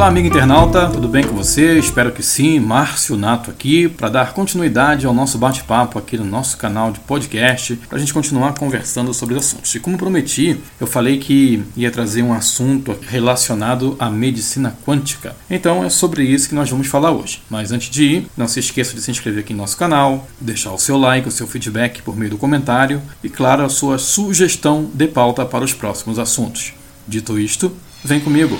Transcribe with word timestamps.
Olá, 0.00 0.08
amigo 0.08 0.28
internauta, 0.28 0.88
tudo 0.88 1.08
bem 1.08 1.22
com 1.22 1.34
você? 1.34 1.78
Espero 1.78 2.10
que 2.10 2.22
sim. 2.22 2.58
Márcio 2.58 3.18
Nato 3.18 3.50
aqui 3.50 3.86
para 3.86 4.08
dar 4.08 4.32
continuidade 4.32 5.04
ao 5.04 5.12
nosso 5.12 5.36
bate-papo 5.36 5.98
aqui 5.98 6.16
no 6.16 6.24
nosso 6.24 6.56
canal 6.56 6.90
de 6.90 6.98
podcast, 7.00 7.76
para 7.86 7.98
a 7.98 8.00
gente 8.00 8.14
continuar 8.14 8.54
conversando 8.54 9.12
sobre 9.12 9.34
os 9.34 9.44
assuntos. 9.44 9.74
E 9.74 9.78
como 9.78 9.98
prometi, 9.98 10.58
eu 10.80 10.86
falei 10.86 11.18
que 11.18 11.62
ia 11.76 11.90
trazer 11.90 12.22
um 12.22 12.32
assunto 12.32 12.96
relacionado 13.08 13.94
à 13.98 14.08
medicina 14.08 14.74
quântica. 14.86 15.36
Então 15.50 15.84
é 15.84 15.90
sobre 15.90 16.24
isso 16.24 16.48
que 16.48 16.54
nós 16.54 16.70
vamos 16.70 16.86
falar 16.86 17.10
hoje. 17.10 17.42
Mas 17.50 17.70
antes 17.70 17.90
de 17.90 18.02
ir, 18.02 18.26
não 18.34 18.48
se 18.48 18.58
esqueça 18.58 18.94
de 18.94 19.02
se 19.02 19.10
inscrever 19.10 19.40
aqui 19.44 19.52
no 19.52 19.58
nosso 19.58 19.76
canal, 19.76 20.26
deixar 20.40 20.72
o 20.72 20.78
seu 20.78 20.96
like, 20.96 21.28
o 21.28 21.30
seu 21.30 21.46
feedback 21.46 22.00
por 22.00 22.16
meio 22.16 22.30
do 22.30 22.38
comentário 22.38 23.02
e, 23.22 23.28
claro, 23.28 23.62
a 23.62 23.68
sua 23.68 23.98
sugestão 23.98 24.90
de 24.94 25.08
pauta 25.08 25.44
para 25.44 25.62
os 25.62 25.74
próximos 25.74 26.18
assuntos. 26.18 26.72
Dito 27.06 27.38
isto, 27.38 27.70
vem 28.02 28.18
comigo! 28.18 28.58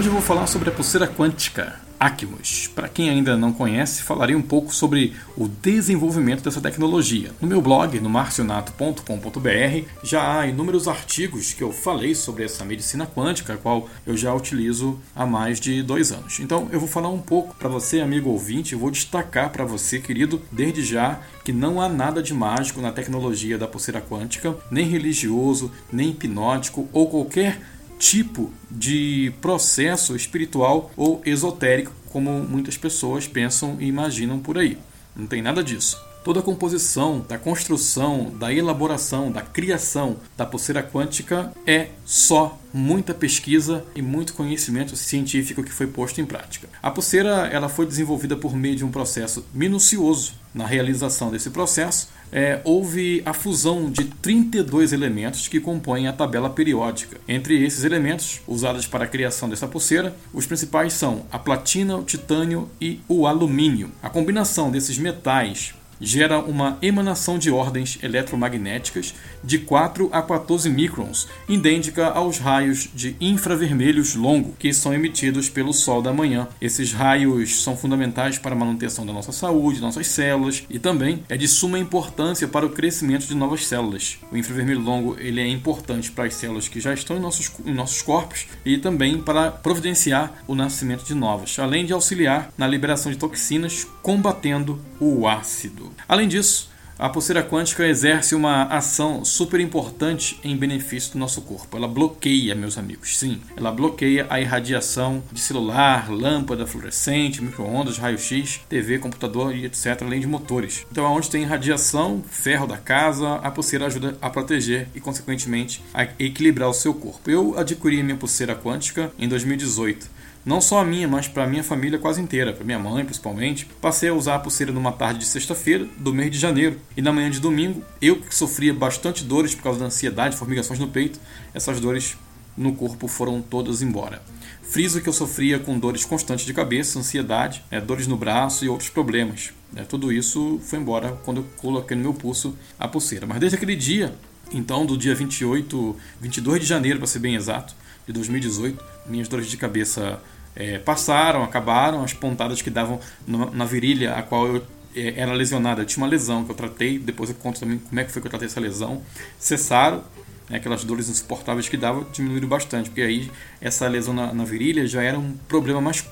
Hoje 0.00 0.08
eu 0.08 0.14
vou 0.14 0.22
falar 0.22 0.46
sobre 0.46 0.70
a 0.70 0.72
pulseira 0.72 1.06
quântica 1.06 1.78
Acmos. 2.00 2.70
Para 2.74 2.88
quem 2.88 3.10
ainda 3.10 3.36
não 3.36 3.52
conhece, 3.52 4.02
falarei 4.02 4.34
um 4.34 4.40
pouco 4.40 4.74
sobre 4.74 5.14
o 5.36 5.46
desenvolvimento 5.46 6.42
dessa 6.42 6.58
tecnologia. 6.58 7.32
No 7.38 7.46
meu 7.46 7.60
blog, 7.60 8.00
no 8.00 8.08
marcionato.com.br, 8.08 9.86
já 10.02 10.38
há 10.38 10.46
inúmeros 10.46 10.88
artigos 10.88 11.52
que 11.52 11.62
eu 11.62 11.70
falei 11.70 12.14
sobre 12.14 12.44
essa 12.44 12.64
medicina 12.64 13.04
quântica, 13.06 13.52
a 13.52 13.56
qual 13.58 13.90
eu 14.06 14.16
já 14.16 14.32
utilizo 14.32 14.98
há 15.14 15.26
mais 15.26 15.60
de 15.60 15.82
dois 15.82 16.12
anos. 16.12 16.40
Então 16.40 16.70
eu 16.72 16.80
vou 16.80 16.88
falar 16.88 17.10
um 17.10 17.20
pouco 17.20 17.54
para 17.56 17.68
você, 17.68 18.00
amigo 18.00 18.30
ouvinte, 18.30 18.72
eu 18.72 18.78
vou 18.78 18.90
destacar 18.90 19.50
para 19.50 19.66
você, 19.66 19.98
querido, 19.98 20.40
desde 20.50 20.82
já, 20.82 21.20
que 21.44 21.52
não 21.52 21.78
há 21.78 21.90
nada 21.90 22.22
de 22.22 22.32
mágico 22.32 22.80
na 22.80 22.90
tecnologia 22.90 23.58
da 23.58 23.68
pulseira 23.68 24.00
quântica, 24.00 24.56
nem 24.70 24.86
religioso, 24.86 25.70
nem 25.92 26.08
hipnótico 26.08 26.88
ou 26.90 27.10
qualquer 27.10 27.60
tipo 28.00 28.50
de 28.70 29.30
processo 29.42 30.16
espiritual 30.16 30.90
ou 30.96 31.20
esotérico, 31.24 31.92
como 32.10 32.42
muitas 32.42 32.76
pessoas 32.76 33.28
pensam 33.28 33.76
e 33.78 33.86
imaginam 33.86 34.40
por 34.40 34.56
aí. 34.56 34.78
Não 35.14 35.26
tem 35.26 35.42
nada 35.42 35.62
disso. 35.62 36.09
Toda 36.22 36.40
a 36.40 36.42
composição, 36.42 37.24
da 37.26 37.38
construção, 37.38 38.30
da 38.38 38.52
elaboração, 38.52 39.32
da 39.32 39.40
criação 39.40 40.18
da 40.36 40.44
pulseira 40.44 40.82
quântica 40.82 41.50
é 41.66 41.88
só 42.04 42.58
muita 42.74 43.14
pesquisa 43.14 43.82
e 43.96 44.02
muito 44.02 44.34
conhecimento 44.34 44.96
científico 44.96 45.62
que 45.62 45.72
foi 45.72 45.86
posto 45.86 46.20
em 46.20 46.26
prática. 46.26 46.68
A 46.82 46.90
pulseira 46.90 47.48
ela 47.50 47.70
foi 47.70 47.86
desenvolvida 47.86 48.36
por 48.36 48.54
meio 48.54 48.76
de 48.76 48.84
um 48.84 48.90
processo 48.90 49.46
minucioso. 49.54 50.34
Na 50.52 50.66
realização 50.66 51.30
desse 51.30 51.48
processo, 51.50 52.08
é, 52.32 52.60
houve 52.64 53.22
a 53.24 53.32
fusão 53.32 53.90
de 53.90 54.04
32 54.04 54.92
elementos 54.92 55.48
que 55.48 55.60
compõem 55.60 56.06
a 56.06 56.12
tabela 56.12 56.50
periódica. 56.50 57.18
Entre 57.26 57.64
esses 57.64 57.84
elementos, 57.84 58.40
usados 58.46 58.86
para 58.86 59.04
a 59.04 59.08
criação 59.08 59.48
dessa 59.48 59.68
pulseira, 59.68 60.14
os 60.34 60.46
principais 60.46 60.92
são 60.92 61.24
a 61.30 61.38
platina, 61.38 61.96
o 61.96 62.04
titânio 62.04 62.68
e 62.80 63.00
o 63.08 63.26
alumínio. 63.26 63.90
A 64.02 64.10
combinação 64.10 64.70
desses 64.70 64.98
metais 64.98 65.74
gera 66.00 66.38
uma 66.38 66.78
emanação 66.80 67.38
de 67.38 67.50
ordens 67.50 67.98
eletromagnéticas 68.02 69.14
de 69.44 69.58
4 69.58 70.08
a 70.12 70.22
14 70.22 70.70
microns, 70.70 71.28
idêntica 71.48 72.06
aos 72.06 72.38
raios 72.38 72.88
de 72.94 73.16
infravermelhos 73.20 74.14
longo 74.14 74.54
que 74.58 74.72
são 74.72 74.94
emitidos 74.94 75.48
pelo 75.48 75.72
Sol 75.72 76.00
da 76.00 76.12
manhã. 76.12 76.48
Esses 76.60 76.92
raios 76.92 77.62
são 77.62 77.76
fundamentais 77.76 78.38
para 78.38 78.54
a 78.54 78.58
manutenção 78.58 79.04
da 79.04 79.12
nossa 79.12 79.32
saúde, 79.32 79.80
nossas 79.80 80.06
células 80.06 80.64
e 80.70 80.78
também 80.78 81.22
é 81.28 81.36
de 81.36 81.46
suma 81.46 81.78
importância 81.78 82.48
para 82.48 82.66
o 82.66 82.70
crescimento 82.70 83.26
de 83.26 83.34
novas 83.34 83.66
células. 83.66 84.18
O 84.32 84.36
infravermelho 84.36 84.80
longo 84.80 85.16
ele 85.18 85.40
é 85.40 85.46
importante 85.46 86.10
para 86.10 86.24
as 86.24 86.34
células 86.34 86.68
que 86.68 86.80
já 86.80 86.94
estão 86.94 87.16
em 87.16 87.20
nossos, 87.20 87.50
em 87.64 87.74
nossos 87.74 88.02
corpos 88.02 88.46
e 88.64 88.78
também 88.78 89.20
para 89.20 89.50
providenciar 89.50 90.42
o 90.46 90.54
nascimento 90.54 91.04
de 91.04 91.14
novas, 91.14 91.58
além 91.58 91.84
de 91.84 91.92
auxiliar 91.92 92.52
na 92.56 92.66
liberação 92.66 93.10
de 93.12 93.18
toxinas 93.18 93.86
combatendo 94.02 94.80
o 94.98 95.26
ácido. 95.26 95.89
Além 96.08 96.28
disso, 96.28 96.70
a 97.00 97.08
pulseira 97.08 97.42
quântica 97.42 97.86
exerce 97.86 98.34
uma 98.34 98.64
ação 98.64 99.24
super 99.24 99.58
importante 99.58 100.38
em 100.44 100.54
benefício 100.54 101.12
do 101.12 101.18
nosso 101.18 101.40
corpo. 101.40 101.74
Ela 101.74 101.88
bloqueia, 101.88 102.54
meus 102.54 102.76
amigos, 102.76 103.16
sim, 103.16 103.40
ela 103.56 103.72
bloqueia 103.72 104.26
a 104.28 104.38
irradiação 104.38 105.22
de 105.32 105.40
celular, 105.40 106.10
lâmpada 106.10 106.66
fluorescente, 106.66 107.42
microondas, 107.42 107.96
raio-x, 107.96 108.60
TV, 108.68 108.98
computador 108.98 109.56
e 109.56 109.64
etc., 109.64 110.02
além 110.02 110.20
de 110.20 110.26
motores. 110.26 110.86
Então, 110.92 111.06
onde 111.06 111.30
tem 111.30 111.42
radiação, 111.42 112.22
ferro 112.30 112.66
da 112.66 112.76
casa, 112.76 113.36
a 113.36 113.50
pulseira 113.50 113.86
ajuda 113.86 114.18
a 114.20 114.28
proteger 114.28 114.86
e, 114.94 115.00
consequentemente, 115.00 115.82
a 115.94 116.02
equilibrar 116.18 116.68
o 116.68 116.74
seu 116.74 116.92
corpo. 116.92 117.30
Eu 117.30 117.58
adquiri 117.58 118.02
minha 118.02 118.18
pulseira 118.18 118.54
quântica 118.54 119.10
em 119.18 119.26
2018 119.26 120.19
não 120.44 120.60
só 120.60 120.80
a 120.80 120.84
minha, 120.84 121.06
mas 121.06 121.28
para 121.28 121.46
minha 121.46 121.62
família 121.62 121.98
quase 121.98 122.20
inteira, 122.20 122.52
para 122.52 122.64
minha 122.64 122.78
mãe 122.78 123.04
principalmente. 123.04 123.66
Passei 123.80 124.08
a 124.08 124.14
usar 124.14 124.36
a 124.36 124.38
pulseira 124.38 124.72
numa 124.72 124.92
tarde 124.92 125.20
de 125.20 125.26
sexta-feira 125.26 125.86
do 125.98 126.14
mês 126.14 126.30
de 126.30 126.38
janeiro 126.38 126.78
e 126.96 127.02
na 127.02 127.12
manhã 127.12 127.30
de 127.30 127.40
domingo, 127.40 127.84
eu 128.00 128.16
que 128.16 128.34
sofria 128.34 128.72
bastante 128.72 129.24
dores 129.24 129.54
por 129.54 129.62
causa 129.62 129.78
da 129.78 129.86
ansiedade, 129.86 130.36
formigações 130.36 130.78
no 130.78 130.88
peito, 130.88 131.20
essas 131.52 131.80
dores 131.80 132.16
no 132.56 132.74
corpo 132.74 133.06
foram 133.08 133.40
todas 133.40 133.82
embora. 133.82 134.22
Friso 134.62 135.00
que 135.00 135.08
eu 135.08 135.12
sofria 135.12 135.58
com 135.58 135.78
dores 135.78 136.04
constantes 136.04 136.46
de 136.46 136.54
cabeça, 136.54 136.98
ansiedade, 136.98 137.64
é, 137.70 137.80
dores 137.80 138.06
no 138.06 138.16
braço 138.16 138.64
e 138.64 138.68
outros 138.68 138.88
problemas. 138.88 139.52
É, 139.74 139.82
tudo 139.82 140.12
isso 140.12 140.60
foi 140.62 140.78
embora 140.78 141.18
quando 141.24 141.38
eu 141.38 141.46
coloquei 141.56 141.96
no 141.96 142.02
meu 142.02 142.14
pulso 142.14 142.56
a 142.78 142.86
pulseira. 142.86 143.26
Mas 143.26 143.40
desde 143.40 143.56
aquele 143.56 143.74
dia, 143.74 144.14
então 144.52 144.84
do 144.84 144.96
dia 144.96 145.14
28, 145.14 145.96
22 146.20 146.60
de 146.60 146.66
janeiro 146.66 146.98
para 146.98 147.06
ser 147.06 147.18
bem 147.18 147.34
exato, 147.34 147.74
de 148.06 148.12
2018, 148.12 148.82
minhas 149.06 149.28
dores 149.28 149.46
de 149.46 149.56
cabeça 149.56 150.20
é, 150.54 150.78
passaram, 150.78 151.42
acabaram, 151.42 152.02
as 152.02 152.12
pontadas 152.12 152.60
que 152.60 152.70
davam 152.70 153.00
na 153.26 153.64
virilha, 153.64 154.14
a 154.14 154.22
qual 154.22 154.46
eu 154.46 154.66
é, 154.94 155.20
era 155.20 155.32
lesionada, 155.32 155.84
tinha 155.84 156.02
uma 156.02 156.10
lesão 156.10 156.44
que 156.44 156.50
eu 156.50 156.56
tratei, 156.56 156.98
depois 156.98 157.30
eu 157.30 157.36
conto 157.36 157.60
também 157.60 157.78
como 157.78 158.00
é 158.00 158.04
que 158.04 158.10
foi 158.10 158.20
que 158.20 158.26
eu 158.26 158.30
tratei 158.30 158.46
essa 158.46 158.60
lesão, 158.60 159.02
cessaram, 159.38 160.02
né, 160.48 160.56
aquelas 160.56 160.82
dores 160.82 161.08
insuportáveis 161.08 161.68
que 161.68 161.76
davam 161.76 162.04
diminuíram 162.12 162.48
bastante, 162.48 162.90
porque 162.90 163.02
aí 163.02 163.30
essa 163.60 163.86
lesão 163.86 164.12
na, 164.12 164.32
na 164.32 164.44
virilha 164.44 164.86
já 164.86 165.02
era 165.02 165.18
um 165.18 165.36
problema 165.48 165.80
mais 165.80 166.04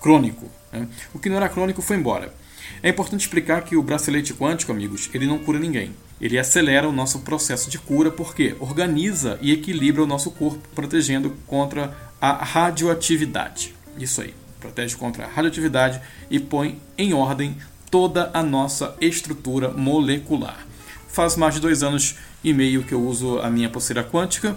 crônico. 0.00 0.50
Né? 0.72 0.88
O 1.14 1.18
que 1.18 1.28
não 1.28 1.36
era 1.36 1.48
crônico 1.48 1.80
foi 1.80 1.96
embora. 1.96 2.34
É 2.82 2.88
importante 2.88 3.20
explicar 3.20 3.62
que 3.62 3.76
o 3.76 3.82
bracelete 3.82 4.34
quântico, 4.34 4.72
amigos, 4.72 5.08
ele 5.14 5.26
não 5.26 5.38
cura 5.38 5.58
ninguém. 5.58 5.92
Ele 6.20 6.38
acelera 6.38 6.88
o 6.88 6.92
nosso 6.92 7.20
processo 7.20 7.68
de 7.68 7.78
cura 7.78 8.10
porque 8.10 8.54
organiza 8.60 9.38
e 9.42 9.52
equilibra 9.52 10.02
o 10.02 10.06
nosso 10.06 10.30
corpo, 10.30 10.66
protegendo 10.74 11.34
contra 11.46 11.96
a 12.20 12.32
radioatividade. 12.44 13.74
Isso 13.98 14.22
aí, 14.22 14.34
protege 14.60 14.96
contra 14.96 15.24
a 15.24 15.28
radioatividade 15.28 16.00
e 16.30 16.38
põe 16.38 16.80
em 16.96 17.12
ordem 17.12 17.56
toda 17.90 18.30
a 18.32 18.42
nossa 18.42 18.96
estrutura 19.00 19.70
molecular. 19.70 20.66
Faz 21.08 21.36
mais 21.36 21.54
de 21.54 21.60
dois 21.60 21.82
anos 21.82 22.16
e 22.42 22.52
meio 22.52 22.82
que 22.82 22.92
eu 22.92 23.00
uso 23.00 23.38
a 23.38 23.50
minha 23.50 23.68
pulseira 23.68 24.02
quântica. 24.02 24.56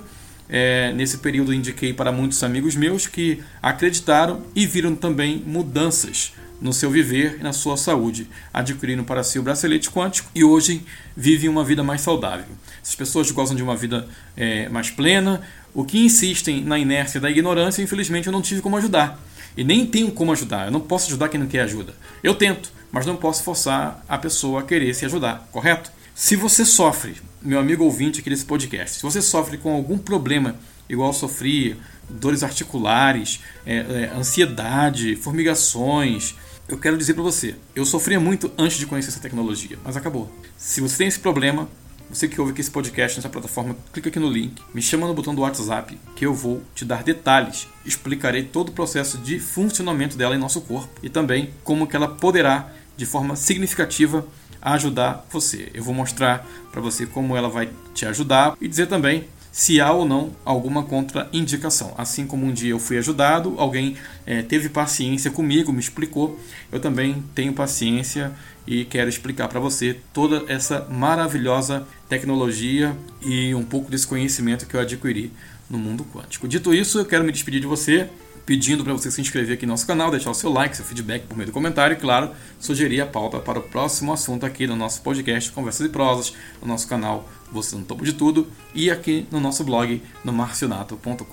É, 0.49 0.93
nesse 0.93 1.17
período 1.17 1.53
indiquei 1.53 1.93
para 1.93 2.11
muitos 2.11 2.41
amigos 2.41 2.75
meus 2.75 3.05
que 3.05 3.43
acreditaram 3.61 4.41
e 4.55 4.65
viram 4.65 4.95
também 4.95 5.43
mudanças 5.45 6.33
no 6.59 6.73
seu 6.73 6.89
viver 6.89 7.37
e 7.39 7.43
na 7.43 7.53
sua 7.53 7.77
saúde, 7.77 8.27
adquirindo 8.53 9.03
para 9.03 9.23
si 9.23 9.37
o 9.37 9.43
bracelete 9.43 9.89
quântico 9.89 10.29
e 10.33 10.43
hoje 10.43 10.83
vivem 11.15 11.49
uma 11.49 11.63
vida 11.63 11.83
mais 11.83 12.01
saudável. 12.01 12.55
Essas 12.81 12.95
pessoas 12.95 13.29
gostam 13.31 13.55
de 13.55 13.63
uma 13.63 13.75
vida 13.75 14.07
é, 14.35 14.67
mais 14.69 14.89
plena, 14.89 15.41
o 15.73 15.85
que 15.85 16.03
insistem 16.03 16.63
na 16.63 16.79
inércia 16.79 17.19
da 17.21 17.29
ignorância, 17.29 17.81
infelizmente 17.81 18.27
eu 18.27 18.33
não 18.33 18.41
tive 18.41 18.61
como 18.61 18.77
ajudar. 18.77 19.19
E 19.55 19.63
nem 19.63 19.85
tenho 19.85 20.11
como 20.11 20.31
ajudar, 20.31 20.65
eu 20.65 20.71
não 20.71 20.81
posso 20.81 21.07
ajudar 21.07 21.29
quem 21.29 21.39
não 21.39 21.47
quer 21.47 21.61
ajuda. 21.61 21.93
Eu 22.23 22.35
tento, 22.35 22.71
mas 22.91 23.05
não 23.05 23.15
posso 23.15 23.43
forçar 23.43 24.03
a 24.07 24.17
pessoa 24.17 24.61
a 24.61 24.63
querer 24.63 24.93
se 24.93 25.05
ajudar, 25.05 25.47
correto? 25.51 25.91
Se 26.15 26.35
você 26.35 26.65
sofre, 26.65 27.15
meu 27.41 27.59
amigo 27.59 27.83
ouvinte 27.83 28.19
aqui 28.19 28.29
desse 28.29 28.45
podcast, 28.45 28.97
se 28.97 29.03
você 29.03 29.21
sofre 29.21 29.57
com 29.57 29.71
algum 29.73 29.97
problema 29.97 30.55
igual 30.89 31.09
eu 31.09 31.13
sofri, 31.13 31.77
dores 32.09 32.43
articulares, 32.43 33.41
é, 33.65 33.77
é, 33.77 34.11
ansiedade, 34.17 35.15
formigações, 35.15 36.35
eu 36.67 36.77
quero 36.77 36.97
dizer 36.97 37.13
para 37.13 37.23
você, 37.23 37.55
eu 37.75 37.85
sofria 37.85 38.19
muito 38.19 38.51
antes 38.57 38.77
de 38.77 38.85
conhecer 38.85 39.09
essa 39.09 39.19
tecnologia, 39.19 39.79
mas 39.83 39.95
acabou. 39.95 40.29
Se 40.57 40.81
você 40.81 40.97
tem 40.97 41.07
esse 41.07 41.19
problema, 41.19 41.69
você 42.09 42.27
que 42.27 42.39
ouve 42.39 42.51
aqui 42.51 42.61
esse 42.61 42.71
podcast 42.71 43.17
nessa 43.17 43.29
plataforma, 43.29 43.75
clica 43.93 44.09
aqui 44.09 44.19
no 44.19 44.29
link, 44.29 44.61
me 44.73 44.81
chama 44.81 45.07
no 45.07 45.13
botão 45.13 45.33
do 45.33 45.41
WhatsApp 45.41 45.97
que 46.15 46.25
eu 46.25 46.33
vou 46.33 46.61
te 46.75 46.83
dar 46.83 47.03
detalhes, 47.03 47.67
explicarei 47.85 48.43
todo 48.43 48.69
o 48.69 48.71
processo 48.73 49.17
de 49.17 49.39
funcionamento 49.39 50.17
dela 50.17 50.35
em 50.35 50.39
nosso 50.39 50.61
corpo 50.61 50.89
e 51.01 51.09
também 51.09 51.53
como 51.63 51.87
que 51.87 51.95
ela 51.95 52.07
poderá 52.07 52.71
de 52.97 53.05
forma 53.05 53.35
significativa 53.35 54.25
ajudar 54.61 55.25
você. 55.29 55.69
Eu 55.73 55.83
vou 55.83 55.93
mostrar 55.93 56.45
para 56.71 56.81
você 56.81 57.05
como 57.05 57.37
ela 57.37 57.49
vai 57.49 57.69
te 57.93 58.05
ajudar 58.05 58.57
e 58.59 58.67
dizer 58.67 58.87
também 58.87 59.25
se 59.57 59.81
há 59.81 59.91
ou 59.91 60.05
não 60.05 60.35
alguma 60.45 60.83
contraindicação. 60.83 61.91
Assim 61.97 62.27
como 62.27 62.45
um 62.45 62.53
dia 62.53 62.69
eu 62.69 62.79
fui 62.79 62.95
ajudado, 62.99 63.55
alguém 63.57 63.95
é, 64.23 64.43
teve 64.43 64.69
paciência 64.69 65.31
comigo, 65.31 65.73
me 65.73 65.79
explicou, 65.79 66.39
eu 66.71 66.79
também 66.79 67.23
tenho 67.33 67.51
paciência 67.53 68.31
e 68.67 68.85
quero 68.85 69.09
explicar 69.09 69.47
para 69.47 69.59
você 69.59 69.99
toda 70.13 70.45
essa 70.47 70.85
maravilhosa 70.91 71.87
tecnologia 72.07 72.95
e 73.19 73.55
um 73.55 73.63
pouco 73.63 73.89
desse 73.89 74.05
conhecimento 74.05 74.67
que 74.67 74.75
eu 74.75 74.79
adquiri 74.79 75.33
no 75.67 75.79
mundo 75.79 76.05
quântico. 76.13 76.47
Dito 76.47 76.71
isso, 76.71 76.99
eu 76.99 77.05
quero 77.05 77.23
me 77.23 77.31
despedir 77.31 77.59
de 77.59 77.65
você 77.65 78.07
pedindo 78.47 78.81
para 78.81 78.93
você 78.93 79.11
se 79.11 79.19
inscrever 79.19 79.55
aqui 79.55 79.65
no 79.65 79.73
nosso 79.73 79.85
canal, 79.85 80.09
deixar 80.09 80.31
o 80.31 80.33
seu 80.33 80.49
like, 80.49 80.75
seu 80.75 80.85
feedback 80.85 81.27
por 81.27 81.35
meio 81.35 81.47
do 81.47 81.53
comentário 81.53 81.93
e, 81.93 81.99
claro, 81.99 82.31
sugerir 82.57 83.01
a 83.01 83.05
pauta 83.05 83.39
para 83.39 83.59
o 83.59 83.61
próximo 83.61 84.13
assunto 84.13 84.45
aqui 84.45 84.65
no 84.65 84.75
nosso 84.75 85.01
podcast 85.01 85.51
Conversas 85.51 85.85
e 85.85 85.89
Prosas, 85.89 86.33
no 86.61 86.67
nosso 86.67 86.87
canal 86.87 87.29
Você 87.51 87.75
no 87.75 87.83
Topo 87.83 88.05
de 88.05 88.13
Tudo 88.13 88.47
e 88.73 88.89
aqui 88.89 89.27
no 89.29 89.41
nosso 89.41 89.65
blog 89.65 90.01
no 90.23 90.31
marcionato.com.br. 90.31 91.23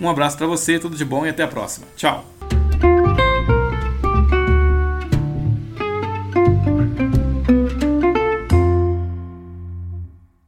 Um 0.00 0.08
abraço 0.08 0.38
para 0.38 0.46
você, 0.46 0.78
tudo 0.78 0.96
de 0.96 1.04
bom 1.04 1.26
e 1.26 1.30
até 1.30 1.42
a 1.42 1.48
próxima. 1.48 1.86
Tchau! 1.96 2.33